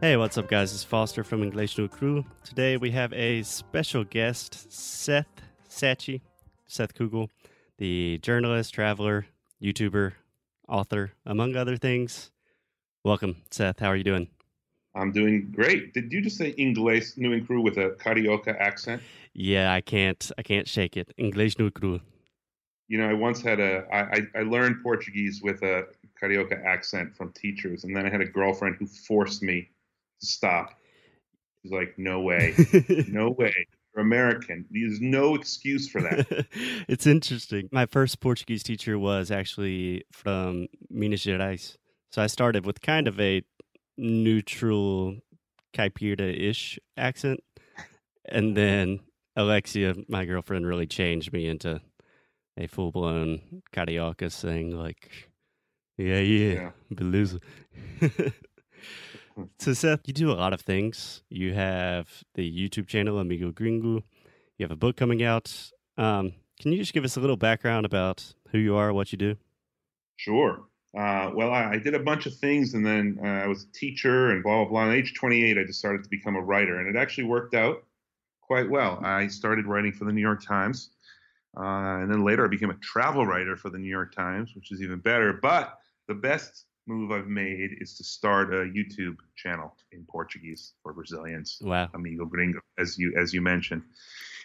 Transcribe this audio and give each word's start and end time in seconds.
Hey, 0.00 0.16
what's 0.16 0.38
up, 0.38 0.48
guys? 0.48 0.72
It's 0.72 0.82
Foster 0.82 1.22
from 1.22 1.42
English 1.42 1.76
No 1.76 1.86
Crew. 1.86 2.24
Today 2.42 2.78
we 2.78 2.90
have 2.92 3.12
a 3.12 3.42
special 3.42 4.02
guest, 4.02 4.72
Seth 4.72 5.28
Sachi, 5.68 6.22
Seth 6.66 6.94
Kugel, 6.94 7.28
the 7.76 8.16
journalist, 8.22 8.72
traveler, 8.72 9.26
YouTuber, 9.62 10.12
author, 10.66 11.12
among 11.26 11.54
other 11.54 11.76
things. 11.76 12.30
Welcome, 13.04 13.42
Seth. 13.50 13.78
How 13.80 13.88
are 13.88 13.96
you 13.96 14.02
doing? 14.02 14.28
I'm 14.94 15.12
doing 15.12 15.52
great. 15.54 15.92
Did 15.92 16.10
you 16.10 16.22
just 16.22 16.38
say 16.38 16.54
English 16.56 17.18
New 17.18 17.44
Crew 17.44 17.60
with 17.60 17.76
a 17.76 17.90
Carioca 18.02 18.58
accent? 18.58 19.02
Yeah, 19.34 19.70
I 19.70 19.82
can't. 19.82 20.32
I 20.38 20.42
can't 20.42 20.66
shake 20.66 20.96
it. 20.96 21.12
English 21.18 21.58
No 21.58 21.70
Crew. 21.70 22.00
You 22.88 22.96
know, 22.96 23.06
I 23.06 23.12
once 23.12 23.42
had 23.42 23.60
a. 23.60 23.84
I, 23.92 24.22
I 24.34 24.44
learned 24.44 24.82
Portuguese 24.82 25.42
with 25.42 25.62
a 25.62 25.88
Carioca 26.18 26.64
accent 26.64 27.14
from 27.14 27.32
teachers, 27.32 27.84
and 27.84 27.94
then 27.94 28.06
I 28.06 28.08
had 28.08 28.22
a 28.22 28.26
girlfriend 28.26 28.76
who 28.78 28.86
forced 28.86 29.42
me 29.42 29.68
stop. 30.20 30.70
He's 31.62 31.72
like, 31.72 31.94
no 31.98 32.20
way, 32.20 32.54
no 33.08 33.30
way. 33.30 33.54
You're 33.94 34.04
American. 34.04 34.66
There's 34.70 35.00
no 35.00 35.34
excuse 35.34 35.88
for 35.88 36.00
that. 36.02 36.46
it's 36.88 37.06
interesting. 37.06 37.68
My 37.72 37.86
first 37.86 38.20
Portuguese 38.20 38.62
teacher 38.62 38.98
was 38.98 39.30
actually 39.30 40.04
from 40.12 40.68
Minas 40.88 41.24
Gerais. 41.24 41.76
So 42.12 42.22
I 42.22 42.28
started 42.28 42.64
with 42.64 42.80
kind 42.80 43.08
of 43.08 43.20
a 43.20 43.42
neutral 43.96 45.16
Caipira-ish 45.74 46.78
accent. 46.96 47.40
And 48.26 48.56
then 48.56 49.00
Alexia, 49.36 49.94
my 50.08 50.24
girlfriend, 50.24 50.66
really 50.66 50.86
changed 50.86 51.32
me 51.32 51.46
into 51.48 51.80
a 52.56 52.66
full-blown 52.66 53.62
Carioca 53.72 54.30
saying 54.30 54.76
like, 54.76 55.10
yeah, 55.96 56.18
yeah, 56.18 56.70
yeah. 56.90 58.10
So, 59.58 59.72
Seth, 59.72 60.00
you 60.06 60.12
do 60.12 60.30
a 60.30 60.34
lot 60.34 60.52
of 60.52 60.60
things. 60.60 61.22
You 61.28 61.54
have 61.54 62.24
the 62.34 62.50
YouTube 62.50 62.86
channel, 62.86 63.18
Amigo 63.18 63.50
Gringo. 63.52 64.02
You 64.58 64.64
have 64.64 64.70
a 64.70 64.76
book 64.76 64.96
coming 64.96 65.22
out. 65.22 65.70
Um, 65.96 66.34
can 66.60 66.72
you 66.72 66.78
just 66.78 66.92
give 66.92 67.04
us 67.04 67.16
a 67.16 67.20
little 67.20 67.36
background 67.36 67.86
about 67.86 68.34
who 68.50 68.58
you 68.58 68.76
are, 68.76 68.92
what 68.92 69.12
you 69.12 69.18
do? 69.18 69.36
Sure. 70.16 70.64
Uh, 70.96 71.30
well, 71.34 71.52
I, 71.52 71.72
I, 71.72 71.78
did 71.78 71.94
a 71.94 72.00
bunch 72.00 72.26
of 72.26 72.34
things, 72.34 72.74
and 72.74 72.84
then 72.84 73.18
uh, 73.22 73.44
I 73.44 73.46
was 73.46 73.62
a 73.62 73.72
teacher 73.72 74.32
and 74.32 74.42
blah, 74.42 74.64
blah, 74.64 74.68
blah. 74.68 74.90
At 74.90 74.96
age 74.96 75.14
28, 75.14 75.56
I 75.56 75.62
decided 75.62 76.02
to 76.02 76.10
become 76.10 76.34
a 76.34 76.42
writer, 76.42 76.80
and 76.80 76.94
it 76.94 76.98
actually 76.98 77.24
worked 77.24 77.54
out 77.54 77.84
quite 78.40 78.68
well. 78.68 79.00
I 79.04 79.28
started 79.28 79.66
writing 79.66 79.92
for 79.92 80.04
the 80.04 80.12
New 80.12 80.20
York 80.20 80.44
Times, 80.44 80.90
uh, 81.56 82.00
and 82.00 82.10
then 82.10 82.24
later 82.24 82.44
I 82.44 82.48
became 82.48 82.70
a 82.70 82.76
travel 82.78 83.24
writer 83.24 83.56
for 83.56 83.70
the 83.70 83.78
New 83.78 83.88
York 83.88 84.14
Times, 84.14 84.54
which 84.56 84.72
is 84.72 84.82
even 84.82 84.98
better. 84.98 85.32
But 85.32 85.78
the 86.08 86.14
best 86.14 86.66
move 86.90 87.12
I've 87.12 87.28
made 87.28 87.70
is 87.80 87.96
to 87.98 88.04
start 88.04 88.52
a 88.52 88.58
YouTube 88.58 89.16
channel 89.36 89.76
in 89.92 90.04
Portuguese 90.04 90.72
for 90.82 90.92
Brazilians. 90.92 91.58
Wow. 91.62 91.88
Amigo 91.94 92.24
Gringo, 92.24 92.60
as 92.78 92.98
you 92.98 93.14
as 93.16 93.32
you 93.32 93.40
mentioned. 93.40 93.82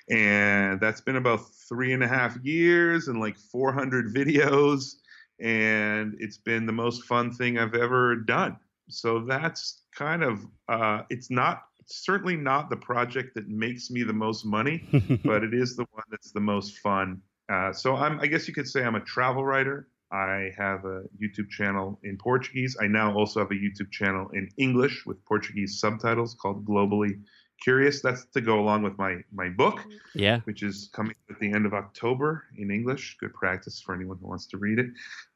And 0.09 0.79
that's 0.79 1.01
been 1.01 1.15
about 1.15 1.41
three 1.67 1.93
and 1.93 2.03
a 2.03 2.07
half 2.07 2.37
years 2.43 3.07
and 3.07 3.19
like 3.19 3.37
400 3.37 4.13
videos. 4.13 4.95
And 5.39 6.15
it's 6.19 6.37
been 6.37 6.65
the 6.67 6.71
most 6.71 7.03
fun 7.05 7.33
thing 7.33 7.57
I've 7.57 7.73
ever 7.73 8.15
done. 8.15 8.57
So 8.87 9.25
that's 9.25 9.81
kind 9.95 10.23
of, 10.23 10.45
uh, 10.69 11.01
it's 11.09 11.31
not, 11.31 11.63
certainly 11.87 12.35
not 12.35 12.69
the 12.69 12.77
project 12.77 13.33
that 13.35 13.47
makes 13.47 13.89
me 13.89 14.03
the 14.03 14.13
most 14.13 14.45
money, 14.45 14.87
but 15.25 15.43
it 15.43 15.53
is 15.53 15.75
the 15.75 15.85
one 15.91 16.03
that's 16.11 16.31
the 16.31 16.39
most 16.39 16.77
fun. 16.77 17.21
Uh, 17.49 17.73
so 17.73 17.95
I'm, 17.95 18.19
I 18.19 18.27
guess 18.27 18.47
you 18.47 18.53
could 18.53 18.67
say 18.67 18.83
I'm 18.83 18.95
a 18.95 19.01
travel 19.01 19.43
writer. 19.43 19.87
I 20.11 20.51
have 20.57 20.85
a 20.85 21.03
YouTube 21.21 21.49
channel 21.49 21.99
in 22.03 22.17
Portuguese. 22.17 22.77
I 22.79 22.87
now 22.87 23.13
also 23.13 23.39
have 23.39 23.51
a 23.51 23.55
YouTube 23.55 23.91
channel 23.91 24.29
in 24.33 24.49
English 24.57 25.05
with 25.05 25.23
Portuguese 25.25 25.79
subtitles 25.79 26.35
called 26.35 26.65
Globally 26.65 27.21
Curious. 27.63 28.01
That's 28.01 28.25
to 28.33 28.41
go 28.41 28.59
along 28.59 28.83
with 28.83 28.97
my 28.97 29.17
my 29.33 29.49
book, 29.49 29.81
yeah, 30.13 30.41
which 30.43 30.61
is 30.61 30.89
coming 30.93 31.15
at 31.29 31.39
the 31.39 31.51
end 31.51 31.65
of 31.65 31.73
October 31.73 32.43
in 32.57 32.69
English. 32.69 33.17
Good 33.19 33.33
practice 33.33 33.81
for 33.81 33.95
anyone 33.95 34.17
who 34.21 34.27
wants 34.27 34.45
to 34.47 34.57
read 34.57 34.77
it. 34.77 34.87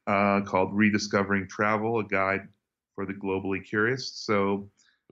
Uh, 0.06 0.42
called 0.42 0.70
Rediscovering 0.74 1.48
Travel: 1.48 1.98
A 1.98 2.04
Guide 2.04 2.46
for 2.94 3.06
the 3.06 3.14
Globally 3.14 3.64
Curious. 3.64 4.12
So, 4.12 4.68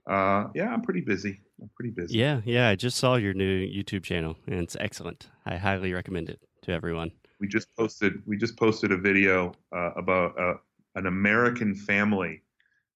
uh, 0.07 0.45
yeah, 0.53 0.69
I'm 0.69 0.83
pretty 0.83 1.01
busy. 1.01 1.41
I'm 1.59 1.69
pretty 1.75 1.91
busy. 1.91 2.17
Yeah, 2.17 2.41
yeah. 2.45 2.69
I 2.69 2.75
just 2.75 2.97
saw 2.97 3.15
your 3.15 3.33
new 3.33 3.65
YouTube 3.65 4.03
channel, 4.03 4.37
and 4.45 4.59
it's 4.59 4.77
excellent. 4.79 5.27
I 5.45 5.57
highly 5.57 5.91
recommend 5.93 6.29
it 6.29 6.39
to 6.61 6.71
everyone 6.71 7.11
we 7.39 7.47
just 7.47 7.67
posted 7.75 8.21
we 8.25 8.37
just 8.37 8.57
posted 8.57 8.91
a 8.91 8.97
video 8.97 9.53
uh, 9.75 9.91
about 9.95 10.39
uh, 10.39 10.55
an 10.95 11.07
American 11.07 11.75
family 11.75 12.41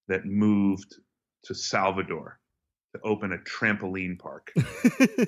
that 0.08 0.26
moved 0.26 0.96
to 1.44 1.54
Salvador 1.54 2.38
to 2.94 3.00
open 3.02 3.32
a 3.32 3.38
trampoline 3.38 4.18
park. 4.18 4.52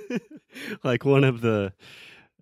like 0.85 1.05
one 1.05 1.25
of 1.25 1.41
the 1.41 1.73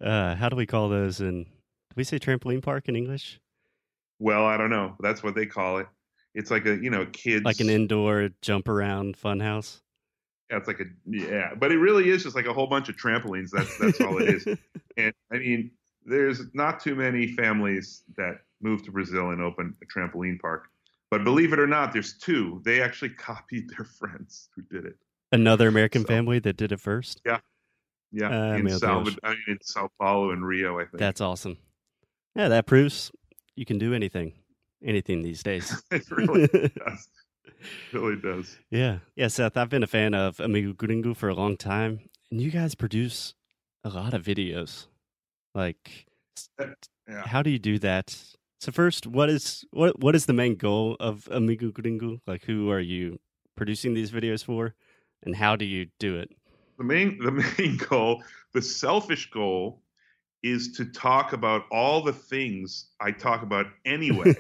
uh, 0.01 0.35
how 0.35 0.49
do 0.49 0.57
we 0.57 0.67
call 0.67 0.89
those 0.89 1.21
And 1.21 1.45
do 1.45 1.51
we 1.97 2.05
say 2.05 2.19
trampoline 2.19 2.63
park 2.63 2.89
in 2.89 2.97
English? 2.97 3.41
Well, 4.19 4.45
I 4.45 4.57
don't 4.57 4.71
know. 4.71 4.97
That's 5.01 5.23
what 5.23 5.35
they 5.35 5.47
call 5.47 5.79
it. 5.79 5.87
It's 6.35 6.51
like 6.51 6.67
a 6.67 6.77
you 6.77 6.91
know 6.91 7.07
kids 7.07 7.45
like 7.45 7.61
an 7.61 7.71
indoor 7.71 8.31
jump 8.43 8.69
around 8.69 9.17
fun 9.17 9.41
house. 9.41 9.81
Yeah, 10.51 10.59
it's 10.59 10.69
like 10.69 10.81
a 10.81 10.85
yeah, 11.07 11.55
but 11.57 11.71
it 11.73 11.79
really 11.79 12.11
is 12.11 12.25
just 12.25 12.35
like 12.35 12.47
a 12.47 12.53
whole 12.53 12.67
bunch 12.67 12.89
of 12.89 12.97
trampolines. 12.97 13.51
That's 13.51 13.79
that's 13.79 14.01
all 14.01 14.19
it 14.19 14.29
is. 14.29 14.47
And 14.97 15.13
I 15.33 15.39
mean, 15.39 15.73
there's 16.05 16.43
not 16.55 16.81
too 16.81 16.95
many 16.95 17.29
families 17.29 18.03
that 18.17 18.41
move 18.61 18.83
to 18.85 18.91
Brazil 18.91 19.31
and 19.31 19.43
open 19.43 19.75
a 19.83 19.87
trampoline 19.87 20.41
park. 20.41 20.69
But 21.11 21.25
believe 21.25 21.53
it 21.53 21.59
or 21.59 21.67
not, 21.67 21.93
there's 21.93 22.19
two. 22.19 22.61
They 22.65 22.83
actually 22.83 23.11
copied 23.11 23.71
their 23.71 23.85
friends 23.85 24.49
who 24.55 24.63
did 24.63 24.87
it. 24.87 24.97
Another 25.33 25.69
American 25.69 26.03
so, 26.03 26.09
family 26.09 26.39
that 26.41 26.57
did 26.57 26.73
it 26.73 26.81
first? 26.81 27.21
Yeah. 27.25 27.39
Yeah. 28.13 28.29
Uh, 28.29 28.57
in, 28.57 28.69
Salvador, 28.69 29.19
I 29.25 29.31
mean, 29.31 29.39
in 29.49 29.59
Sao 29.63 29.91
Paulo 30.01 30.31
and 30.31 30.45
Rio, 30.45 30.79
I 30.79 30.85
think. 30.85 30.99
That's 30.99 31.21
awesome. 31.21 31.59
Yeah, 32.37 32.49
that 32.49 32.67
proves 32.67 33.11
you 33.57 33.65
can 33.65 33.79
do 33.79 33.95
anything. 33.95 34.33
Anything 34.85 35.23
these 35.23 35.43
days. 35.43 35.83
it 35.91 36.09
really 36.11 36.47
does. 36.49 37.09
It 37.47 37.93
really 37.93 38.17
does. 38.17 38.57
Yeah. 38.71 38.99
Yeah, 39.17 39.29
Seth, 39.29 39.57
I've 39.57 39.71
been 39.71 39.83
a 39.83 39.89
fan 39.89 40.15
of 40.15 40.39
Amigo 40.41 40.73
Gringo 40.73 41.15
for 41.15 41.29
a 41.29 41.35
long 41.35 41.57
time. 41.57 42.01
And 42.31 42.41
you 42.41 42.51
guys 42.51 42.75
produce 42.75 43.35
a 43.83 43.89
lot 43.89 44.15
of 44.15 44.23
videos. 44.23 44.87
Like, 45.55 46.07
uh, 46.59 46.67
yeah. 47.09 47.27
how 47.27 47.43
do 47.43 47.51
you 47.51 47.59
do 47.59 47.79
that? 47.81 48.17
So 48.61 48.73
first, 48.73 49.07
what 49.07 49.29
is 49.29 49.65
what 49.71 50.01
what 50.01 50.15
is 50.15 50.27
the 50.27 50.33
main 50.33 50.57
goal 50.57 50.97
of 50.99 51.29
Amigo 51.31 51.71
Gringo? 51.71 52.21
Like, 52.27 52.45
who 52.45 52.71
are 52.71 52.81
you 52.81 53.21
producing 53.57 53.95
these 53.95 54.11
videos 54.11 54.45
for, 54.45 54.75
and 55.23 55.37
how 55.37 55.55
do 55.55 55.65
you 55.65 55.89
do 55.99 56.17
it? 56.17 56.31
The 56.79 56.85
main 56.85 57.19
the 57.19 57.31
main 57.59 57.77
goal, 57.77 58.23
the 58.53 58.63
selfish 58.63 59.31
goal, 59.31 59.83
is 60.43 60.73
to 60.73 60.87
talk 60.87 61.33
about 61.33 61.65
all 61.71 62.03
the 62.03 62.13
things 62.13 62.87
I 63.01 63.11
talk 63.13 63.43
about 63.43 63.67
anyway 63.85 64.35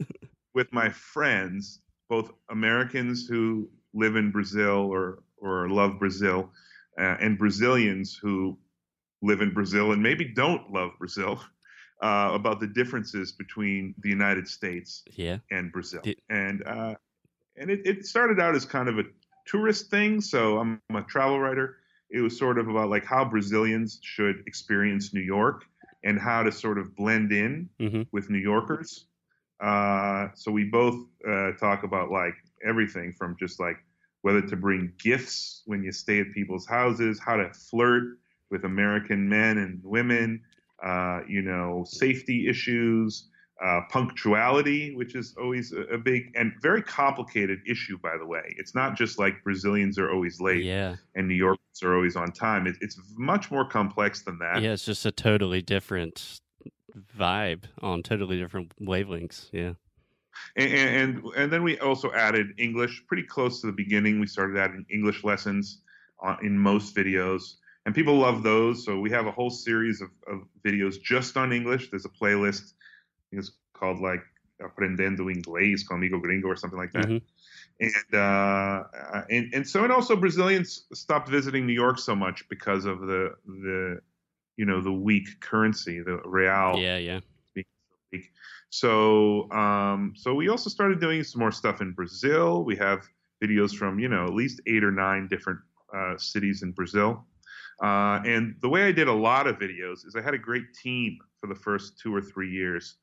with 0.54 0.72
my 0.72 0.90
friends, 0.90 1.80
both 2.08 2.32
Americans 2.50 3.26
who 3.26 3.70
live 3.94 4.16
in 4.16 4.30
Brazil 4.30 4.92
or 4.92 5.22
or 5.38 5.68
love 5.70 5.98
Brazil, 5.98 6.50
uh, 6.98 7.16
and 7.20 7.38
Brazilians 7.38 8.14
who 8.14 8.58
live 9.22 9.40
in 9.40 9.52
Brazil 9.52 9.92
and 9.92 10.02
maybe 10.02 10.24
don't 10.24 10.72
love 10.72 10.90
Brazil 10.98 11.40
uh, 12.02 12.30
about 12.32 12.60
the 12.60 12.66
differences 12.66 13.32
between 13.32 13.94
the 13.98 14.08
United 14.08 14.48
States 14.48 15.02
yeah. 15.14 15.38
and 15.50 15.72
Brazil. 15.72 16.02
and 16.28 16.66
uh, 16.66 16.94
and 17.56 17.70
it, 17.70 17.80
it 17.84 18.06
started 18.06 18.40
out 18.40 18.54
as 18.54 18.64
kind 18.64 18.88
of 18.88 18.98
a 18.98 19.04
tourist 19.46 19.90
thing. 19.90 20.20
So 20.20 20.58
I'm, 20.58 20.80
I'm, 20.88 20.96
a 20.96 21.02
travel 21.02 21.38
writer. 21.38 21.76
It 22.10 22.20
was 22.20 22.38
sort 22.38 22.58
of 22.58 22.68
about 22.68 22.88
like 22.88 23.04
how 23.04 23.24
Brazilians 23.24 23.98
should 24.02 24.42
experience 24.46 25.12
New 25.12 25.20
York 25.20 25.64
and 26.02 26.18
how 26.18 26.42
to 26.42 26.50
sort 26.50 26.78
of 26.78 26.96
blend 26.96 27.32
in 27.32 27.68
mm-hmm. 27.78 28.02
with 28.12 28.30
New 28.30 28.38
Yorkers. 28.38 29.06
Uh, 29.60 30.28
so 30.34 30.50
we 30.50 30.64
both 30.64 30.96
uh, 31.28 31.52
talk 31.52 31.82
about 31.82 32.10
like 32.10 32.34
everything 32.66 33.12
from 33.12 33.36
just 33.38 33.60
like 33.60 33.76
whether 34.22 34.40
to 34.40 34.56
bring 34.56 34.92
gifts 34.98 35.62
when 35.66 35.82
you 35.82 35.92
stay 35.92 36.20
at 36.20 36.32
people's 36.32 36.66
houses, 36.66 37.18
how 37.18 37.36
to 37.36 37.52
flirt, 37.52 38.18
with 38.50 38.64
American 38.64 39.28
men 39.28 39.58
and 39.58 39.80
women, 39.84 40.42
uh, 40.84 41.20
you 41.28 41.42
know, 41.42 41.84
safety 41.86 42.48
issues, 42.48 43.28
uh, 43.64 43.82
punctuality, 43.90 44.94
which 44.94 45.14
is 45.14 45.34
always 45.38 45.72
a, 45.72 45.82
a, 45.94 45.98
big 45.98 46.32
and 46.34 46.52
very 46.62 46.82
complicated 46.82 47.58
issue, 47.68 47.98
by 47.98 48.16
the 48.18 48.24
way. 48.24 48.54
It's 48.56 48.74
not 48.74 48.96
just 48.96 49.18
like 49.18 49.44
Brazilians 49.44 49.98
are 49.98 50.10
always 50.10 50.40
late 50.40 50.64
yeah. 50.64 50.96
and 51.14 51.28
New 51.28 51.34
Yorkers 51.34 51.82
are 51.82 51.94
always 51.94 52.16
on 52.16 52.32
time. 52.32 52.66
It, 52.66 52.76
it's 52.80 52.98
much 53.16 53.50
more 53.50 53.66
complex 53.66 54.22
than 54.22 54.38
that. 54.38 54.62
Yeah, 54.62 54.72
it's 54.72 54.86
just 54.86 55.04
a 55.04 55.12
totally 55.12 55.60
different 55.60 56.40
vibe 57.18 57.64
on 57.82 58.02
totally 58.02 58.38
different 58.38 58.72
wavelengths. 58.80 59.50
Yeah. 59.52 59.74
And, 60.56 60.72
and, 60.72 61.24
and 61.36 61.52
then 61.52 61.62
we 61.62 61.78
also 61.80 62.12
added 62.12 62.48
English 62.56 63.04
pretty 63.06 63.24
close 63.24 63.60
to 63.60 63.66
the 63.66 63.72
beginning. 63.74 64.20
We 64.20 64.26
started 64.26 64.56
adding 64.56 64.86
English 64.90 65.22
lessons 65.22 65.82
on, 66.20 66.38
in 66.42 66.58
most 66.58 66.94
videos, 66.96 67.56
and 67.86 67.94
people 67.94 68.16
love 68.18 68.42
those. 68.42 68.84
So 68.84 68.98
we 68.98 69.10
have 69.10 69.26
a 69.26 69.32
whole 69.32 69.50
series 69.50 70.00
of, 70.00 70.10
of 70.26 70.42
videos 70.64 71.00
just 71.00 71.36
on 71.36 71.52
English. 71.52 71.90
There's 71.90 72.04
a 72.04 72.10
playlist 72.10 72.72
it's 73.32 73.52
called 73.72 74.00
like 74.00 74.22
Aprendendo 74.60 75.32
Inglés 75.32 75.86
com 75.86 75.98
Amigo 75.98 76.18
Gringo 76.18 76.48
or 76.48 76.56
something 76.56 76.78
like 76.78 76.92
that. 76.92 77.06
Mm-hmm. 77.06 77.24
And, 77.82 78.14
uh, 78.14 78.82
and 79.30 79.54
and 79.54 79.66
so 79.66 79.84
and 79.84 79.92
also 79.92 80.14
Brazilians 80.14 80.84
stopped 80.92 81.30
visiting 81.30 81.66
New 81.66 81.72
York 81.72 81.98
so 81.98 82.14
much 82.14 82.46
because 82.50 82.84
of 82.84 83.00
the 83.00 83.34
the 83.46 84.00
you 84.58 84.66
know 84.66 84.82
the 84.82 84.92
weak 84.92 85.28
currency, 85.40 86.00
the 86.00 86.20
real. 86.24 86.74
Yeah, 86.76 86.98
yeah. 86.98 87.20
So 88.68 89.50
um, 89.50 90.12
so 90.14 90.34
we 90.34 90.48
also 90.48 90.68
started 90.68 91.00
doing 91.00 91.22
some 91.24 91.40
more 91.40 91.52
stuff 91.52 91.80
in 91.80 91.92
Brazil. 91.92 92.64
We 92.64 92.76
have 92.76 93.08
videos 93.42 93.74
from 93.74 93.98
you 93.98 94.08
know 94.08 94.24
at 94.24 94.34
least 94.34 94.60
eight 94.66 94.84
or 94.84 94.92
nine 94.92 95.26
different 95.28 95.60
uh, 95.96 96.18
cities 96.18 96.62
in 96.62 96.72
Brazil. 96.72 97.24
Uh, 97.82 98.20
and 98.26 98.54
the 98.60 98.68
way 98.68 98.84
I 98.84 98.92
did 98.92 99.08
a 99.08 99.12
lot 99.12 99.46
of 99.46 99.58
videos 99.58 100.06
is 100.06 100.14
I 100.16 100.20
had 100.20 100.34
a 100.34 100.38
great 100.38 100.74
team 100.74 101.18
for 101.40 101.46
the 101.46 101.54
first 101.54 101.98
two 101.98 102.14
or 102.14 102.20
three 102.20 102.50
years. 102.50 102.96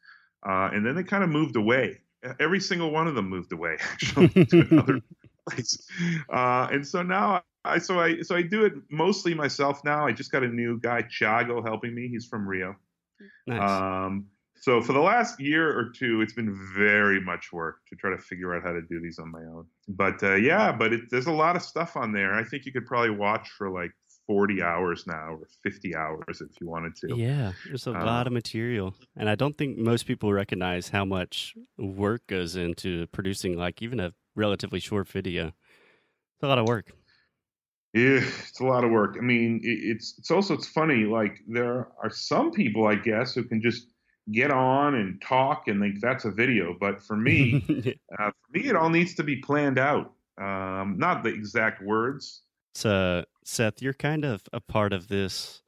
Uh, 0.48 0.70
and 0.74 0.86
then 0.86 0.96
they 0.96 1.04
kind 1.04 1.24
of 1.24 1.30
moved 1.30 1.56
away. 1.56 2.00
Every 2.40 2.60
single 2.60 2.92
one 2.92 3.08
of 3.08 3.16
them 3.16 3.30
moved 3.30 3.52
away, 3.52 3.78
actually, 3.92 4.30
to 4.46 4.68
another 4.70 5.02
place. 5.50 5.88
Uh, 6.32 6.68
and 6.72 6.86
so 6.86 7.02
now 7.02 7.44
I 7.66 7.78
so 7.80 8.00
I 8.00 8.22
so 8.22 8.36
I 8.36 8.42
do 8.42 8.66
it 8.66 8.74
mostly 8.90 9.34
myself 9.34 9.84
now. 9.84 10.08
I 10.08 10.12
just 10.12 10.32
got 10.32 10.44
a 10.44 10.48
new 10.48 10.80
guy, 10.80 11.04
Chago, 11.04 11.64
helping 11.64 11.94
me. 11.94 12.08
He's 12.08 12.26
from 12.26 12.48
Rio. 12.48 12.76
Nice. 13.46 13.70
Um, 13.70 14.28
so 14.60 14.82
for 14.82 14.94
the 14.94 15.00
last 15.00 15.40
year 15.40 15.78
or 15.78 15.92
two, 15.92 16.22
it's 16.22 16.34
been 16.34 16.60
very 16.76 17.22
much 17.22 17.54
work 17.54 17.78
to 17.90 17.96
try 17.96 18.10
to 18.10 18.18
figure 18.18 18.56
out 18.56 18.64
how 18.64 18.74
to 18.74 18.82
do 18.82 19.00
these 19.00 19.20
on 19.20 19.32
my 19.32 19.42
own. 19.42 19.66
But 19.88 20.22
uh, 20.24 20.36
yeah, 20.36 20.72
but 20.72 20.94
it, 20.94 21.02
there's 21.12 21.28
a 21.28 21.32
lot 21.32 21.56
of 21.56 21.62
stuff 21.62 21.96
on 21.96 22.12
there. 22.12 22.34
I 22.34 22.44
think 22.44 22.66
you 22.66 22.72
could 22.72 22.86
probably 22.86 23.12
watch 23.12 23.50
for 23.58 23.70
like 23.70 23.92
40 24.28 24.62
hours 24.62 25.06
now 25.08 25.36
or 25.36 25.48
50 25.64 25.96
hours 25.96 26.42
if 26.42 26.60
you 26.60 26.68
wanted 26.68 26.96
to. 26.98 27.16
Yeah, 27.16 27.54
there's 27.66 27.88
a 27.88 27.96
um, 27.96 28.06
lot 28.06 28.28
of 28.28 28.34
material. 28.34 28.94
And 29.16 29.30
I 29.30 29.36
don't 29.36 29.58
think 29.58 29.78
most 29.78 30.06
people 30.06 30.32
recognize 30.34 30.90
how 30.90 31.06
much 31.06 31.56
work 31.78 32.28
goes 32.28 32.56
into 32.56 33.08
producing 33.08 33.58
like 33.58 33.82
even 33.82 34.00
a 34.00 34.14
relatively 34.36 34.80
short 34.80 35.08
video. 35.08 35.48
It's 35.48 36.44
a 36.44 36.48
lot 36.48 36.60
of 36.60 36.68
work. 36.68 36.92
Yeah, 37.94 38.22
it's 38.22 38.60
a 38.60 38.66
lot 38.66 38.84
of 38.84 38.92
work. 38.92 39.16
I 39.18 39.22
mean, 39.22 39.62
it's 39.64 40.16
it's 40.20 40.30
also 40.30 40.54
it's 40.54 40.68
funny 40.68 41.06
like 41.06 41.40
there 41.48 41.88
are 42.04 42.10
some 42.10 42.52
people 42.52 42.86
I 42.86 42.96
guess 42.96 43.34
who 43.34 43.44
can 43.44 43.62
just 43.62 43.88
get 44.32 44.52
on 44.52 44.96
and 44.96 45.22
talk 45.22 45.64
and 45.68 45.82
think 45.82 46.02
that's 46.02 46.26
a 46.26 46.32
video, 46.32 46.76
but 46.80 47.02
for 47.02 47.16
me, 47.16 47.64
uh, 48.20 48.30
for 48.30 48.52
me 48.52 48.68
it 48.68 48.76
all 48.76 48.90
needs 48.90 49.16
to 49.16 49.24
be 49.24 49.38
planned 49.38 49.80
out. 49.80 50.14
Um, 50.40 50.98
not 51.00 51.24
the 51.24 51.30
exact 51.30 51.82
words, 51.82 52.44
uh, 52.86 53.24
Seth, 53.48 53.82
you're 53.82 53.94
kind 53.94 54.26
of 54.26 54.44
a 54.52 54.60
part 54.60 54.92
of 54.92 55.08
this 55.08 55.62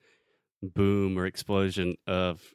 boom 0.61 1.17
or 1.17 1.25
explosion 1.25 1.95
of 2.05 2.53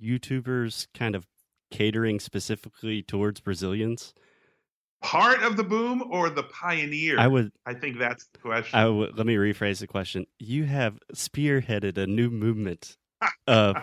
YouTubers 0.00 0.86
kind 0.94 1.16
of 1.16 1.26
catering 1.72 2.20
specifically 2.20 3.02
towards 3.02 3.40
Brazilians. 3.40 4.14
Part 5.02 5.42
of 5.42 5.56
the 5.56 5.64
boom 5.64 6.04
or 6.08 6.30
the 6.30 6.44
pioneer? 6.44 7.18
I 7.18 7.26
would. 7.26 7.50
I 7.66 7.74
think 7.74 7.98
that's 7.98 8.26
the 8.32 8.38
question. 8.38 8.78
I 8.78 8.88
would. 8.88 9.18
Let 9.18 9.26
me 9.26 9.34
rephrase 9.34 9.80
the 9.80 9.88
question. 9.88 10.24
You 10.38 10.64
have 10.64 11.00
spearheaded 11.12 11.98
a 11.98 12.06
new 12.06 12.30
movement 12.30 12.96
of 13.48 13.76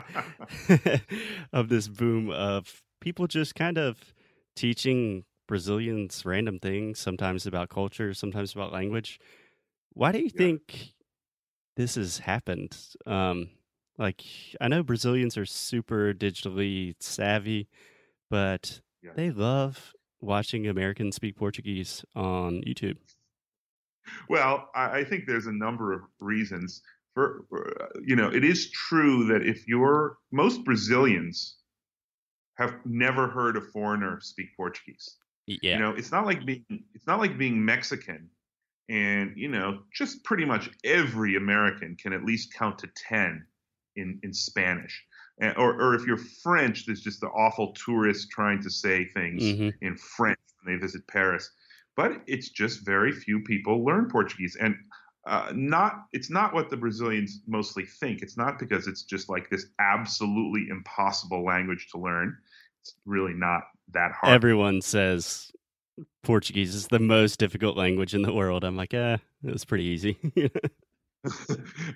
of 1.53 1.67
this 1.67 1.89
boom 1.89 2.29
of 2.29 2.81
people 3.01 3.27
just 3.27 3.55
kind 3.55 3.77
of 3.77 4.13
teaching 4.55 5.25
Brazilians 5.49 6.25
random 6.25 6.59
things, 6.59 6.97
sometimes 6.97 7.45
about 7.45 7.67
culture, 7.67 8.13
sometimes 8.13 8.53
about 8.53 8.71
language 8.71 9.19
why 9.93 10.11
do 10.11 10.19
you 10.19 10.29
yeah. 10.33 10.37
think 10.37 10.93
this 11.75 11.95
has 11.95 12.19
happened? 12.19 12.77
Um, 13.05 13.49
like 13.97 14.23
I 14.59 14.67
know 14.67 14.83
Brazilians 14.83 15.37
are 15.37 15.45
super 15.45 16.13
digitally 16.13 16.95
savvy, 16.99 17.67
but 18.29 18.81
yeah. 19.03 19.11
they 19.15 19.31
love 19.31 19.93
watching 20.21 20.67
Americans 20.67 21.15
speak 21.15 21.35
Portuguese 21.35 22.03
on 22.15 22.61
YouTube. 22.61 22.97
Well, 24.29 24.69
I 24.75 25.03
think 25.03 25.25
there's 25.27 25.45
a 25.45 25.51
number 25.51 25.93
of 25.93 26.01
reasons. 26.19 26.81
For 27.13 27.45
you 28.03 28.15
know, 28.15 28.29
it 28.29 28.43
is 28.43 28.71
true 28.71 29.25
that 29.25 29.45
if 29.45 29.67
you're 29.67 30.17
most 30.31 30.63
Brazilians 30.63 31.57
have 32.57 32.75
never 32.85 33.27
heard 33.27 33.57
a 33.57 33.61
foreigner 33.61 34.19
speak 34.21 34.47
Portuguese. 34.55 35.17
Yeah. 35.47 35.73
You 35.73 35.79
know, 35.79 35.91
it's 35.91 36.11
not 36.11 36.25
like 36.25 36.45
being 36.45 36.65
it's 36.93 37.07
not 37.07 37.19
like 37.19 37.37
being 37.37 37.63
Mexican 37.63 38.29
and 38.91 39.31
you 39.37 39.47
know 39.47 39.79
just 39.93 40.23
pretty 40.23 40.45
much 40.45 40.69
every 40.83 41.37
american 41.37 41.95
can 41.95 42.11
at 42.13 42.25
least 42.25 42.53
count 42.53 42.77
to 42.77 42.87
10 43.07 43.43
in 43.95 44.19
in 44.21 44.33
spanish. 44.33 45.03
Or, 45.57 45.73
or 45.81 45.95
if 45.95 46.05
you're 46.05 46.17
french 46.17 46.85
there's 46.85 47.01
just 47.01 47.21
the 47.21 47.27
awful 47.27 47.73
tourists 47.73 48.27
trying 48.27 48.61
to 48.61 48.69
say 48.69 49.05
things 49.05 49.41
mm-hmm. 49.41 49.69
in 49.81 49.97
french 49.97 50.37
when 50.61 50.75
they 50.75 50.79
visit 50.79 51.07
paris. 51.07 51.49
But 51.95 52.21
it's 52.27 52.49
just 52.49 52.85
very 52.85 53.11
few 53.11 53.41
people 53.41 53.83
learn 53.83 54.07
portuguese. 54.07 54.55
And 54.59 54.75
uh, 55.25 55.51
not 55.55 56.05
it's 56.13 56.29
not 56.29 56.53
what 56.53 56.69
the 56.69 56.77
brazilians 56.77 57.41
mostly 57.47 57.85
think. 57.85 58.21
It's 58.21 58.37
not 58.37 58.59
because 58.59 58.87
it's 58.87 59.03
just 59.03 59.29
like 59.29 59.49
this 59.49 59.67
absolutely 59.79 60.67
impossible 60.69 61.43
language 61.43 61.87
to 61.91 61.97
learn. 61.97 62.37
It's 62.81 62.95
really 63.05 63.33
not 63.33 63.61
that 63.93 64.11
hard. 64.11 64.33
Everyone 64.33 64.81
says 64.81 65.51
Portuguese 66.23 66.75
is 66.75 66.87
the 66.87 66.99
most 66.99 67.39
difficult 67.39 67.77
language 67.77 68.13
in 68.13 68.21
the 68.21 68.33
world. 68.33 68.63
I'm 68.63 68.75
like, 68.75 68.93
eh, 68.93 69.17
it 69.43 69.51
was 69.51 69.65
pretty 69.65 69.85
easy. 69.85 70.17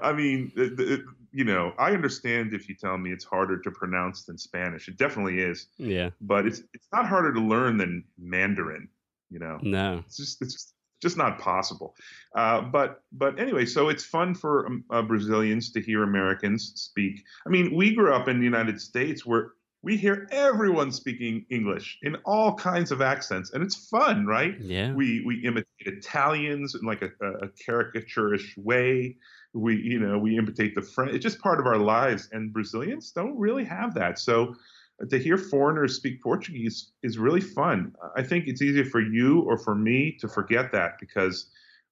I 0.01 0.13
mean, 0.13 0.51
it, 0.55 0.79
it, 0.79 1.01
you 1.31 1.43
know, 1.43 1.73
I 1.79 1.91
understand 1.91 2.53
if 2.53 2.69
you 2.69 2.75
tell 2.75 2.97
me 2.97 3.11
it's 3.11 3.25
harder 3.25 3.59
to 3.59 3.71
pronounce 3.71 4.23
than 4.23 4.37
Spanish. 4.37 4.87
It 4.87 4.97
definitely 4.97 5.39
is. 5.39 5.67
Yeah. 5.77 6.11
But 6.21 6.45
it's 6.45 6.61
it's 6.73 6.87
not 6.93 7.07
harder 7.07 7.33
to 7.33 7.39
learn 7.39 7.77
than 7.77 8.03
Mandarin. 8.17 8.87
You 9.29 9.39
know. 9.39 9.57
No. 9.61 10.03
It's 10.05 10.17
just 10.17 10.41
it's 10.41 10.53
just, 10.53 10.73
just 11.01 11.17
not 11.17 11.39
possible. 11.39 11.95
Uh, 12.35 12.61
but 12.61 13.01
but 13.11 13.39
anyway, 13.39 13.65
so 13.65 13.89
it's 13.89 14.03
fun 14.03 14.35
for 14.35 14.67
um, 14.67 14.83
uh, 14.91 15.01
Brazilians 15.01 15.71
to 15.71 15.81
hear 15.81 16.03
Americans 16.03 16.73
speak. 16.75 17.23
I 17.45 17.49
mean, 17.49 17.75
we 17.75 17.95
grew 17.95 18.13
up 18.13 18.27
in 18.27 18.37
the 18.37 18.45
United 18.45 18.79
States 18.79 19.25
where 19.25 19.53
we 19.85 19.97
hear 19.97 20.27
everyone 20.31 20.91
speaking 20.91 21.45
English 21.51 21.99
in 22.01 22.15
all 22.25 22.55
kinds 22.55 22.91
of 22.91 23.03
accents, 23.03 23.53
and 23.53 23.63
it's 23.63 23.87
fun, 23.87 24.25
right? 24.25 24.59
Yeah. 24.59 24.91
We 24.91 25.23
we 25.23 25.35
imitate 25.45 25.67
Italians 25.79 26.73
in 26.73 26.87
like 26.87 27.03
a, 27.03 27.11
a 27.21 27.49
caricaturish 27.49 28.57
way. 28.57 29.15
We 29.53 29.75
you 29.75 29.99
know 29.99 30.17
we 30.17 30.39
imitate 30.39 30.73
the 30.73 30.81
French. 30.81 31.13
It's 31.13 31.23
just 31.23 31.39
part 31.39 31.59
of 31.59 31.67
our 31.67 31.77
lives, 31.77 32.27
and 32.31 32.51
Brazilians 32.51 33.11
don't 33.11 33.37
really 33.37 33.63
have 33.63 33.93
that. 33.93 34.17
So 34.17 34.55
uh, 35.01 35.05
to 35.11 35.19
hear 35.19 35.37
foreigners 35.37 35.95
speak 35.95 36.19
Portuguese 36.23 36.91
is 37.03 37.19
really 37.19 37.41
fun. 37.41 37.93
I 38.17 38.23
think 38.23 38.47
it's 38.47 38.63
easier 38.63 38.85
for 38.85 39.01
you 39.01 39.41
or 39.41 39.59
for 39.59 39.75
me 39.75 40.17
to 40.19 40.27
forget 40.27 40.71
that 40.71 40.93
because 40.99 41.51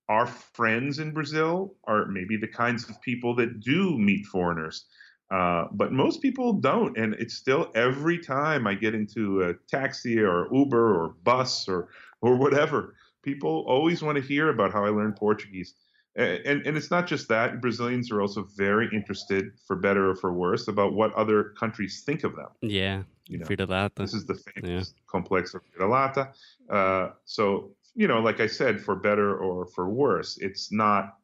our 0.09 0.25
friends 0.25 0.97
in 0.97 1.13
Brazil 1.13 1.75
are 1.83 2.07
maybe 2.07 2.37
the 2.37 2.47
kinds 2.47 2.89
of 2.89 2.99
people 3.01 3.35
that 3.35 3.59
do 3.59 3.99
meet 3.99 4.25
foreigners 4.25 4.85
uh, 5.31 5.65
but 5.71 5.91
most 5.91 6.21
people 6.21 6.53
don't, 6.53 6.97
and 6.97 7.13
it's 7.15 7.33
still 7.33 7.71
every 7.75 8.19
time 8.19 8.67
I 8.67 8.75
get 8.75 8.93
into 8.93 9.43
a 9.43 9.53
taxi 9.69 10.19
or 10.19 10.47
Uber 10.53 10.95
or 10.95 11.15
bus 11.23 11.67
or 11.67 11.89
or 12.21 12.37
whatever, 12.37 12.95
people 13.21 13.65
always 13.67 14.01
want 14.01 14.17
to 14.17 14.21
hear 14.21 14.49
about 14.49 14.71
how 14.71 14.85
I 14.85 14.89
learned 14.89 15.15
Portuguese. 15.15 15.73
And, 16.15 16.61
and 16.67 16.77
it's 16.77 16.91
not 16.91 17.07
just 17.07 17.27
that. 17.29 17.59
Brazilians 17.59 18.11
are 18.11 18.21
also 18.21 18.47
very 18.55 18.87
interested, 18.93 19.51
for 19.65 19.75
better 19.75 20.11
or 20.11 20.15
for 20.15 20.31
worse, 20.31 20.67
about 20.67 20.93
what 20.93 21.11
other 21.15 21.55
countries 21.59 22.03
think 22.05 22.23
of 22.23 22.35
them. 22.35 22.49
Yeah, 22.61 23.03
you 23.27 23.39
know, 23.39 23.45
Vira-lata. 23.45 24.03
This 24.03 24.13
is 24.13 24.25
the 24.25 24.35
famous 24.35 24.93
yeah. 24.95 25.01
complex 25.07 25.55
of 25.55 25.61
Vira-lata. 25.75 26.29
Uh, 26.69 27.09
so, 27.25 27.71
you 27.95 28.07
know, 28.07 28.19
like 28.19 28.39
I 28.39 28.47
said, 28.47 28.79
for 28.79 28.95
better 28.95 29.35
or 29.35 29.65
for 29.65 29.89
worse, 29.89 30.37
it's 30.37 30.71
not 30.71 31.17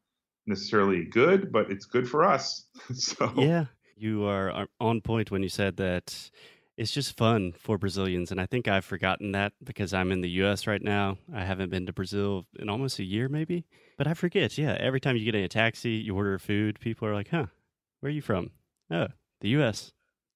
necessarily 0.48 1.06
good, 1.06 1.52
but 1.52 1.70
it's 1.70 1.86
good 1.86 2.10
for 2.10 2.26
us. 2.26 2.66
so 2.94 3.32
yeah, 3.38 3.66
you 4.00 4.26
are 4.26 4.68
on 4.80 5.02
point 5.02 5.32
when 5.32 5.44
you 5.44 5.50
said 5.50 5.78
that 5.78 6.30
it's 6.78 6.92
just 6.92 7.18
fun 7.18 7.52
for 7.52 7.78
Brazilians. 7.78 8.32
And 8.32 8.40
I 8.40 8.46
think 8.46 8.68
I've 8.68 8.86
forgotten 8.86 9.34
that 9.34 9.52
because 9.64 9.94
I'm 9.94 10.12
in 10.12 10.22
the 10.22 10.30
US 10.44 10.66
right 10.66 10.82
now. 10.82 11.18
I 11.34 11.44
haven't 11.44 11.70
been 11.70 11.86
to 11.88 11.94
Brazil 11.94 12.46
in 12.58 12.70
almost 12.70 13.00
a 13.00 13.04
year, 13.04 13.28
maybe. 13.28 13.66
But 13.98 14.08
I 14.08 14.14
forget. 14.14 14.58
Yeah. 14.58 14.78
Every 14.80 15.02
time 15.02 15.18
you 15.18 15.26
get 15.26 15.36
in 15.36 15.44
a 15.44 15.50
taxi, 15.50 15.92
you 15.92 16.16
order 16.16 16.40
food, 16.40 16.80
people 16.80 17.08
are 17.08 17.14
like, 17.14 17.30
huh, 17.30 17.48
where 18.00 18.10
are 18.10 18.14
you 18.14 18.22
from? 18.22 18.52
Oh, 18.90 19.08
the 19.42 19.50
US. 19.50 19.92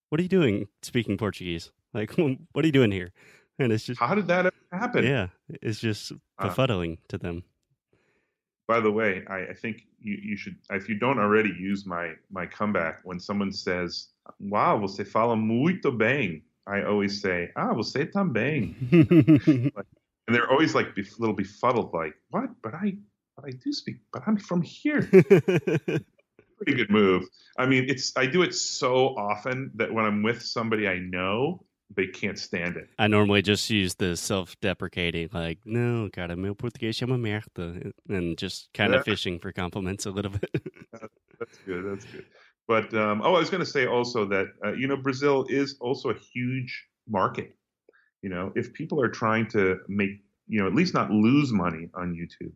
What 0.09 0.19
are 0.19 0.23
you 0.23 0.29
doing 0.29 0.67
speaking 0.81 1.17
Portuguese? 1.17 1.71
Like, 1.93 2.11
what 2.17 2.63
are 2.63 2.65
you 2.65 2.71
doing 2.73 2.91
here? 2.91 3.13
And 3.57 3.71
it's 3.71 3.85
just 3.85 4.01
how 4.01 4.13
did 4.15 4.27
that 4.27 4.53
happen? 4.71 5.05
Yeah, 5.05 5.27
it's 5.61 5.79
just 5.79 6.11
Uh, 6.39 6.49
befuddling 6.49 6.97
to 7.07 7.17
them. 7.17 7.43
By 8.67 8.79
the 8.79 8.91
way, 8.91 9.23
I, 9.27 9.47
I 9.47 9.53
think 9.53 9.85
you, 10.03 10.17
you 10.21 10.37
should, 10.37 10.55
if 10.71 10.89
you 10.89 10.95
don't 10.95 11.19
already 11.19 11.49
use 11.57 11.85
my 11.85 12.13
my 12.31 12.45
comeback, 12.45 12.99
when 13.03 13.19
someone 13.19 13.51
says, 13.51 14.09
"Wow, 14.39 14.79
você 14.79 15.05
fala 15.05 15.35
muito 15.35 15.91
bem," 15.91 16.43
I 16.67 16.83
always 16.83 17.21
say, 17.21 17.51
"Ah, 17.55 17.73
você 17.73 18.05
também," 18.05 18.75
and 20.27 20.35
they're 20.35 20.49
always 20.49 20.75
like 20.75 20.93
bef- 20.95 21.19
little 21.19 21.35
befuddled, 21.35 21.93
like, 21.93 22.15
"What? 22.29 22.49
But 22.61 22.75
I, 22.75 22.97
but 23.35 23.45
I 23.45 23.51
do 23.51 23.71
speak, 23.71 23.97
but 24.11 24.23
I'm 24.27 24.37
from 24.37 24.61
here." 24.61 25.01
Pretty 26.57 26.77
good 26.77 26.91
move. 26.91 27.23
I 27.57 27.65
mean, 27.65 27.89
it's 27.89 28.13
I 28.15 28.25
do 28.25 28.41
it 28.43 28.53
so 28.53 29.15
often 29.17 29.71
that 29.75 29.93
when 29.93 30.05
I'm 30.05 30.23
with 30.23 30.41
somebody 30.41 30.87
I 30.87 30.99
know, 30.99 31.65
they 31.95 32.07
can't 32.07 32.37
stand 32.37 32.77
it. 32.77 32.89
I 32.97 33.07
normally 33.07 33.41
just 33.41 33.69
use 33.69 33.95
the 33.95 34.15
self-deprecating, 34.15 35.29
like, 35.33 35.59
"No, 35.65 36.09
cara, 36.11 36.35
meu 36.35 36.55
português 36.55 37.01
é 37.01 37.05
uma 37.05 37.17
merda," 37.17 37.91
and 38.09 38.37
just 38.37 38.69
kind 38.73 38.93
of 38.93 39.03
fishing 39.03 39.39
for 39.39 39.51
compliments 39.51 40.05
a 40.05 40.11
little 40.11 40.31
bit. 40.31 40.49
That's 41.39 41.57
good. 41.65 41.85
That's 41.85 42.05
good. 42.05 42.25
But 42.67 42.93
um, 42.93 43.21
oh, 43.23 43.35
I 43.35 43.39
was 43.39 43.49
going 43.49 43.63
to 43.63 43.69
say 43.69 43.85
also 43.85 44.25
that 44.25 44.47
uh, 44.65 44.73
you 44.73 44.87
know 44.87 44.97
Brazil 44.97 45.45
is 45.49 45.77
also 45.79 46.09
a 46.09 46.15
huge 46.33 46.85
market. 47.07 47.55
You 48.21 48.29
know, 48.29 48.51
if 48.55 48.73
people 48.73 49.01
are 49.01 49.09
trying 49.09 49.47
to 49.49 49.79
make 49.87 50.21
you 50.47 50.59
know 50.59 50.67
at 50.67 50.73
least 50.73 50.93
not 50.93 51.11
lose 51.11 51.51
money 51.51 51.89
on 51.93 52.13
YouTube, 52.13 52.53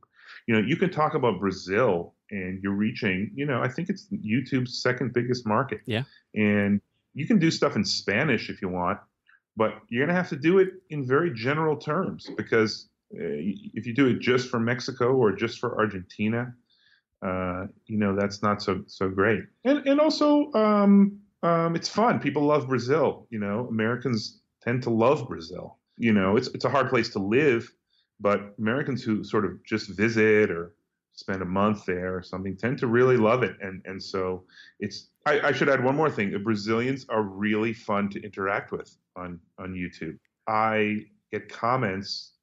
you 0.47 0.55
know, 0.55 0.61
you 0.61 0.77
can 0.77 0.89
talk 0.89 1.13
about 1.13 1.39
Brazil 1.39 2.15
and 2.31 2.61
you're 2.63 2.73
reaching. 2.75 3.31
You 3.35 3.45
know, 3.45 3.61
I 3.61 3.67
think 3.67 3.89
it's 3.89 4.07
YouTube's 4.11 4.81
second 4.81 5.13
biggest 5.13 5.45
market. 5.45 5.81
Yeah. 5.85 6.03
and 6.33 6.81
you 7.17 7.25
can 7.25 7.39
do 7.39 7.49
stuff 7.49 7.75
in 7.75 7.83
Spanish 7.83 8.47
if 8.47 8.61
you 8.61 8.69
want, 8.69 8.99
but 9.57 9.73
you're 9.89 10.05
going 10.05 10.15
to 10.15 10.21
have 10.21 10.29
to 10.29 10.37
do 10.37 10.59
it 10.59 10.69
in 10.89 11.05
very 11.05 11.33
general 11.33 11.75
terms 11.75 12.29
because 12.37 12.87
uh, 13.13 13.19
if 13.73 13.85
you 13.85 13.93
do 13.93 14.07
it 14.07 14.19
just 14.19 14.49
for 14.49 14.59
Mexico 14.59 15.13
or 15.15 15.33
just 15.33 15.59
for 15.59 15.77
Argentina 15.77 16.53
uh, 17.21 17.65
you 17.87 17.97
know 17.97 18.15
that's 18.15 18.43
not 18.43 18.61
so 18.61 18.83
so 18.87 19.09
great. 19.09 19.43
And 19.65 19.85
and 19.87 19.99
also 19.99 20.51
um, 20.53 21.19
um, 21.43 21.75
it's 21.75 21.89
fun. 21.89 22.19
People 22.19 22.43
love 22.43 22.67
Brazil. 22.67 23.27
You 23.29 23.39
know, 23.39 23.67
Americans 23.69 24.39
tend 24.61 24.83
to 24.83 24.89
love 24.89 25.27
Brazil. 25.27 25.77
You 25.97 26.13
know, 26.13 26.37
it's 26.37 26.47
it's 26.49 26.65
a 26.65 26.69
hard 26.69 26.89
place 26.89 27.09
to 27.09 27.19
live, 27.19 27.71
but 28.19 28.53
Americans 28.59 29.03
who 29.03 29.23
sort 29.23 29.45
of 29.45 29.63
just 29.65 29.89
visit 29.97 30.51
or 30.51 30.73
spend 31.17 31.41
a 31.41 31.45
month 31.45 31.85
there 31.85 32.15
or 32.15 32.21
something 32.21 32.55
tend 32.55 32.77
to 32.77 32.87
really 32.87 33.17
love 33.17 33.43
it. 33.43 33.57
And 33.61 33.81
and 33.85 34.01
so 34.01 34.43
it's. 34.79 35.09
I, 35.25 35.49
I 35.49 35.51
should 35.51 35.67
add 35.67 35.83
one 35.83 35.95
more 35.95 36.09
thing. 36.09 36.31
The 36.31 36.39
Brazilians 36.39 37.05
are 37.09 37.21
really 37.21 37.73
fun 37.73 38.09
to 38.11 38.21
interact 38.23 38.71
with 38.71 38.95
on 39.15 39.39
on 39.59 39.73
YouTube. 39.73 40.17
I 40.47 41.05
get 41.31 41.49
comments 41.49 42.33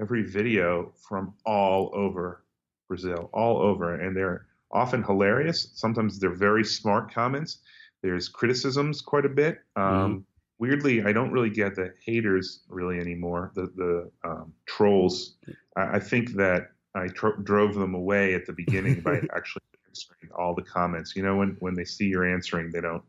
every 0.00 0.22
video 0.22 0.92
from 1.06 1.34
all 1.44 1.90
over 1.92 2.44
Brazil, 2.88 3.28
all 3.34 3.60
over, 3.60 4.00
and 4.00 4.16
they're 4.16 4.46
often 4.70 5.02
hilarious. 5.02 5.70
Sometimes 5.74 6.18
they're 6.18 6.34
very 6.34 6.64
smart 6.64 7.12
comments. 7.12 7.58
There's 8.02 8.28
criticisms 8.28 9.02
quite 9.02 9.26
a 9.26 9.28
bit. 9.28 9.58
Um, 9.76 10.24
Weirdly, 10.58 11.02
I 11.02 11.12
don't 11.12 11.32
really 11.32 11.50
get 11.50 11.74
the 11.74 11.92
haters 12.06 12.60
really 12.68 13.00
anymore. 13.00 13.50
The 13.56 13.66
the 13.74 14.10
um, 14.22 14.52
trolls. 14.66 15.34
I, 15.76 15.96
I 15.96 15.98
think 15.98 16.34
that 16.34 16.68
I 16.94 17.08
tro- 17.08 17.36
drove 17.36 17.74
them 17.74 17.94
away 17.94 18.34
at 18.34 18.46
the 18.46 18.52
beginning 18.52 19.00
by 19.00 19.16
actually 19.36 19.62
answering 19.86 20.30
all 20.36 20.54
the 20.54 20.62
comments. 20.62 21.16
You 21.16 21.22
know, 21.22 21.36
when 21.36 21.56
when 21.60 21.74
they 21.74 21.84
see 21.84 22.06
you're 22.06 22.30
answering, 22.30 22.70
they 22.70 22.80
don't. 22.80 23.02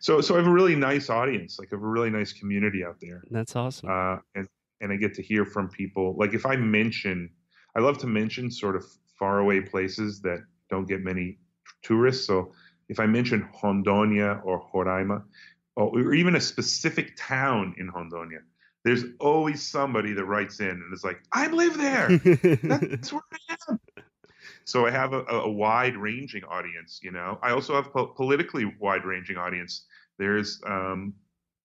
So 0.00 0.20
so 0.20 0.34
I 0.34 0.38
have 0.38 0.46
a 0.46 0.52
really 0.52 0.76
nice 0.76 1.10
audience. 1.10 1.58
Like 1.58 1.68
I 1.72 1.76
have 1.76 1.82
a 1.82 1.86
really 1.86 2.10
nice 2.10 2.32
community 2.32 2.84
out 2.84 2.96
there 3.00 3.22
That's 3.30 3.54
awesome. 3.56 3.90
uh, 3.90 4.18
and 4.34 4.48
and 4.80 4.92
I 4.92 4.96
get 4.96 5.14
to 5.14 5.22
hear 5.22 5.44
from 5.44 5.68
people. 5.68 6.16
Like 6.18 6.32
if 6.34 6.46
I 6.46 6.56
mention, 6.56 7.30
I 7.76 7.80
love 7.80 7.98
to 7.98 8.06
mention 8.06 8.50
sort 8.50 8.76
of 8.76 8.84
faraway 9.18 9.60
places 9.60 10.20
that 10.22 10.42
don't 10.70 10.86
get 10.86 11.02
many 11.02 11.38
tourists. 11.82 12.26
So 12.26 12.52
if 12.88 12.98
I 12.98 13.06
mention 13.06 13.48
Rondônia 13.62 14.40
or 14.44 14.66
Roraima, 14.72 15.22
or, 15.76 15.88
or 15.88 16.14
even 16.14 16.36
a 16.36 16.40
specific 16.40 17.14
town 17.16 17.74
in 17.78 17.90
Rondônia, 17.92 18.40
there's 18.84 19.04
always 19.18 19.62
somebody 19.62 20.12
that 20.14 20.24
writes 20.24 20.60
in 20.60 20.70
and 20.70 20.92
is 20.94 21.04
like, 21.04 21.22
"I 21.32 21.48
live 21.48 21.76
there. 21.76 22.18
That's 22.62 23.12
where 23.12 23.22
I 23.32 23.56
am." 23.68 23.80
So 24.64 24.86
I 24.86 24.90
have 24.90 25.12
a, 25.12 25.24
a 25.24 25.50
wide-ranging 25.50 26.44
audience. 26.44 27.00
You 27.02 27.10
know, 27.10 27.38
I 27.42 27.50
also 27.50 27.74
have 27.74 27.92
po- 27.92 28.06
politically 28.06 28.72
wide-ranging 28.78 29.36
audience. 29.36 29.86
There's, 30.18 30.60
um, 30.66 31.14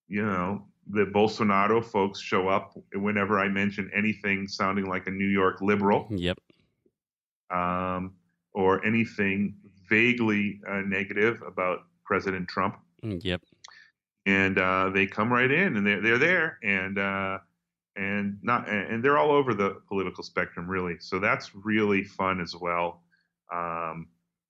you 0.07 0.25
know, 0.25 0.65
the 0.87 1.05
Bolsonaro 1.05 1.83
folks 1.83 2.19
show 2.19 2.47
up 2.47 2.77
whenever 2.93 3.39
I 3.39 3.47
mention 3.47 3.89
anything 3.93 4.47
sounding 4.47 4.87
like 4.87 5.07
a 5.07 5.11
New 5.11 5.27
York 5.27 5.61
liberal 5.61 6.07
yep. 6.09 6.37
um, 7.49 8.13
or 8.53 8.85
anything 8.85 9.55
vaguely 9.89 10.61
uh, 10.69 10.81
negative 10.81 11.41
about 11.45 11.85
President 12.05 12.47
Trump. 12.47 12.77
Yep. 13.01 13.41
And 14.25 14.57
uh, 14.57 14.89
they 14.89 15.05
come 15.05 15.31
right 15.31 15.51
in, 15.51 15.77
and 15.77 15.85
they're 15.85 16.01
they're 16.01 16.17
there, 16.17 16.59
and 16.63 16.97
uh, 16.97 17.37
and 17.95 18.39
not 18.41 18.67
and 18.67 19.03
they're 19.03 19.17
all 19.17 19.31
over 19.31 19.53
the 19.53 19.81
political 19.87 20.23
spectrum, 20.23 20.67
really. 20.67 20.95
So 20.99 21.19
that's 21.19 21.53
really 21.53 22.03
fun 22.03 22.41
as 22.41 22.55
well. 22.55 23.03
Um, 23.53 24.07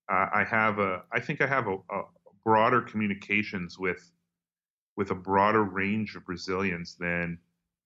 I, 0.07 0.45
have 0.47 0.79
a, 0.79 1.03
I 1.11 1.19
think 1.19 1.41
I 1.41 1.47
have 1.47 1.67
a, 1.67 1.77
a 1.89 2.03
broader 2.43 2.81
communications 2.81 3.77
with 3.77 4.11
with 4.95 5.11
a 5.11 5.15
broader 5.15 5.63
range 5.63 6.15
of 6.15 6.25
Brazilians 6.25 6.95
than 6.99 7.39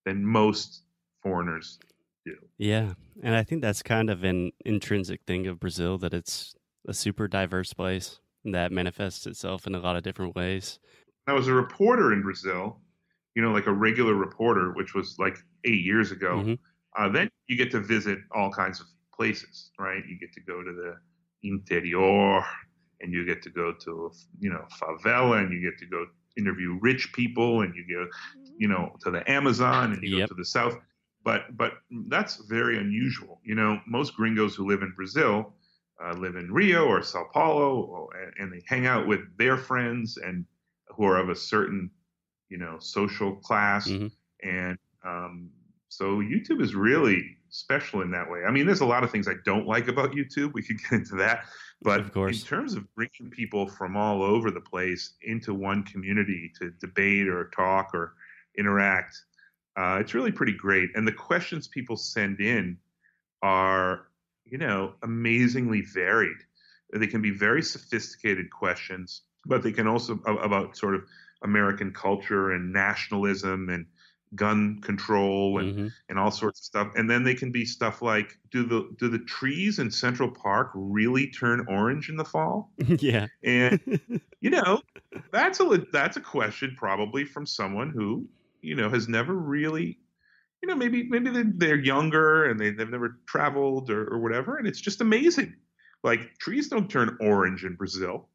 than 0.04 0.24
most 0.24 0.82
foreigners 1.22 1.78
do. 2.24 2.36
Yeah. 2.58 2.94
And 3.22 3.34
I 3.34 3.42
think 3.42 3.62
that's 3.62 3.82
kind 3.82 4.10
of 4.10 4.24
an 4.24 4.52
intrinsic 4.64 5.22
thing 5.26 5.46
of 5.46 5.60
Brazil 5.60 5.98
that 5.98 6.14
it's 6.14 6.54
a 6.86 6.94
super 6.94 7.28
diverse 7.28 7.72
place 7.72 8.20
that 8.44 8.72
manifests 8.72 9.26
itself 9.26 9.66
in 9.66 9.74
a 9.74 9.80
lot 9.80 9.96
of 9.96 10.02
different 10.02 10.34
ways. 10.34 10.78
I 11.26 11.32
was 11.32 11.48
a 11.48 11.54
reporter 11.54 12.12
in 12.12 12.22
Brazil, 12.22 12.80
you 13.34 13.42
know, 13.42 13.52
like 13.52 13.66
a 13.66 13.72
regular 13.72 14.14
reporter, 14.14 14.72
which 14.72 14.94
was 14.94 15.16
like 15.18 15.36
eight 15.64 15.84
years 15.84 16.10
ago. 16.12 16.42
Mhm. 16.42 16.58
Uh, 16.96 17.08
then 17.08 17.30
you 17.46 17.56
get 17.56 17.70
to 17.72 17.80
visit 17.80 18.18
all 18.32 18.50
kinds 18.50 18.80
of 18.80 18.86
places, 19.14 19.70
right? 19.78 20.04
You 20.06 20.18
get 20.18 20.32
to 20.32 20.40
go 20.40 20.62
to 20.62 20.72
the 20.72 20.98
interior, 21.42 22.42
and 23.00 23.12
you 23.12 23.24
get 23.24 23.42
to 23.42 23.50
go 23.50 23.72
to, 23.72 24.12
you 24.40 24.50
know, 24.50 24.66
favela, 24.80 25.38
and 25.42 25.52
you 25.52 25.60
get 25.60 25.78
to 25.78 25.86
go 25.86 26.06
interview 26.36 26.78
rich 26.80 27.12
people, 27.12 27.62
and 27.62 27.74
you 27.74 27.84
go, 27.88 28.08
you 28.58 28.68
know, 28.68 28.94
to 29.00 29.10
the 29.10 29.28
Amazon, 29.30 29.92
and 29.92 30.02
you 30.02 30.16
Yep. 30.16 30.28
go 30.28 30.34
to 30.34 30.38
the 30.38 30.44
south. 30.44 30.78
But 31.22 31.56
but 31.56 31.74
that's 32.08 32.36
very 32.48 32.78
unusual. 32.78 33.40
You 33.44 33.54
know, 33.54 33.80
most 33.86 34.14
gringos 34.16 34.54
who 34.56 34.66
live 34.66 34.82
in 34.82 34.92
Brazil 34.92 35.54
uh, 36.02 36.14
live 36.14 36.34
in 36.36 36.50
Rio 36.52 36.86
or 36.86 37.02
Sao 37.02 37.24
Paulo, 37.32 37.82
or, 37.82 38.14
and 38.38 38.52
they 38.52 38.62
hang 38.66 38.86
out 38.86 39.06
with 39.06 39.20
their 39.36 39.56
friends 39.58 40.16
and 40.16 40.46
who 40.96 41.04
are 41.04 41.18
of 41.18 41.28
a 41.28 41.36
certain, 41.36 41.90
you 42.48 42.58
know, 42.58 42.78
social 42.78 43.36
class. 43.36 43.88
Mhm. 43.88 44.10
And 44.42 44.78
um, 45.04 45.50
so 45.88 46.18
YouTube 46.18 46.60
is 46.60 46.74
really 46.74 47.36
special 47.50 48.02
in 48.02 48.10
that 48.12 48.30
way. 48.30 48.44
I 48.46 48.50
mean, 48.50 48.66
there's 48.66 48.80
a 48.80 48.86
lot 48.86 49.02
of 49.02 49.10
things 49.10 49.26
I 49.28 49.34
don't 49.44 49.66
like 49.66 49.88
about 49.88 50.12
YouTube. 50.12 50.52
We 50.52 50.62
could 50.62 50.78
get 50.82 50.92
into 50.92 51.16
that. 51.16 51.44
But 51.82 52.00
Of 52.00 52.12
course. 52.12 52.40
in 52.42 52.46
terms 52.46 52.74
of 52.74 52.92
bringing 52.94 53.30
people 53.30 53.66
from 53.66 53.96
all 53.96 54.22
over 54.22 54.50
the 54.50 54.60
place 54.60 55.14
into 55.22 55.54
one 55.54 55.82
community 55.82 56.52
to 56.60 56.70
debate 56.80 57.26
or 57.28 57.50
talk 57.54 57.94
or 57.94 58.14
interact, 58.56 59.16
uh, 59.76 59.98
it's 60.00 60.14
really 60.14 60.32
pretty 60.32 60.52
great. 60.52 60.90
And 60.94 61.06
the 61.08 61.12
questions 61.12 61.68
people 61.68 61.96
send 61.96 62.40
in 62.40 62.78
are, 63.42 64.08
you 64.44 64.58
know, 64.58 64.94
amazingly 65.02 65.80
varied. 65.80 66.36
They 66.92 67.06
can 67.06 67.22
be 67.22 67.30
very 67.30 67.62
sophisticated 67.62 68.50
questions, 68.50 69.22
but 69.46 69.62
they 69.62 69.72
can 69.72 69.86
also 69.86 70.14
about 70.26 70.76
sort 70.76 70.94
of 70.94 71.04
American 71.42 71.92
culture 71.92 72.50
and 72.52 72.72
nationalism 72.72 73.68
and 73.68 73.86
gun 74.36 74.80
control 74.80 75.58
and, 75.58 75.74
Mhm. 75.76 75.92
and 76.08 76.18
all 76.18 76.30
sorts 76.30 76.60
of 76.60 76.64
stuff. 76.64 76.92
And 76.94 77.10
then 77.10 77.24
they 77.24 77.34
can 77.34 77.50
be 77.50 77.64
stuff 77.64 78.00
like, 78.00 78.38
do 78.52 78.64
the 78.64 78.94
do 78.98 79.08
the 79.08 79.18
trees 79.18 79.78
in 79.80 79.90
Central 79.90 80.30
Park 80.30 80.70
really 80.74 81.28
turn 81.28 81.64
orange 81.68 82.08
in 82.08 82.16
the 82.16 82.24
fall? 82.24 82.72
yeah. 82.78 83.26
And 83.42 83.80
you 84.40 84.50
know, 84.50 84.82
that's 85.32 85.58
a 85.60 85.84
that's 85.92 86.16
a 86.16 86.20
question 86.20 86.74
probably 86.76 87.24
from 87.24 87.46
someone 87.46 87.90
who 87.90 88.28
you 88.62 88.76
know 88.76 88.88
has 88.88 89.08
never 89.08 89.34
really, 89.34 89.98
you 90.62 90.68
know, 90.68 90.76
maybe 90.76 91.08
maybe 91.08 91.30
they're, 91.30 91.52
they're 91.56 91.80
younger 91.80 92.44
and 92.44 92.60
they, 92.60 92.70
they've 92.70 92.88
never 92.88 93.18
traveled 93.26 93.90
or, 93.90 94.06
or 94.06 94.18
whatever, 94.20 94.56
and 94.58 94.68
it's 94.68 94.80
just 94.80 95.00
amazing. 95.00 95.56
Like 96.04 96.38
trees 96.38 96.68
don't 96.68 96.88
turn 96.90 97.16
orange 97.20 97.64
in 97.64 97.74
Brazil, 97.74 98.28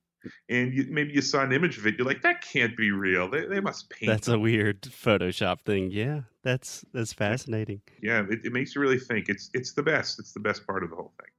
and 0.50 0.74
you, 0.74 0.88
maybe 0.90 1.14
you 1.14 1.22
saw 1.22 1.44
an 1.44 1.52
image 1.52 1.78
of 1.78 1.86
it, 1.88 1.96
you're 1.98 2.08
like, 2.08 2.22
that 2.24 2.42
can't 2.42 2.76
be 2.76 2.92
real. 2.92 3.30
They, 3.30 3.46
they 3.46 3.60
must 3.60 3.90
paint. 3.90 4.10
That's 4.12 4.28
a 4.28 4.40
weird 4.40 4.82
Photoshop 4.82 5.62
thing. 5.62 5.92
Yeah. 5.92 6.22
That's 6.44 6.86
that's 6.94 7.12
fascinating. 7.12 7.82
yeah, 8.04 8.24
it, 8.30 8.42
it 8.44 8.54
makes 8.54 8.76
you 8.76 8.82
really 8.82 9.00
think. 9.00 9.30
It's 9.30 9.50
it's 9.56 9.74
the 9.74 9.82
best. 9.82 10.20
It's 10.20 10.32
the 10.32 10.40
best 10.40 10.68
part 10.68 10.84
of 10.84 10.92
the 10.92 10.96
whole 10.96 11.12
thing. 11.20 11.32